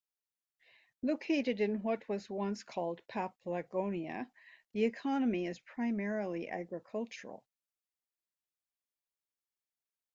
[1.03, 4.31] Located in what was once called Paphlagonia,
[4.71, 7.43] The economy is primarily agricultural.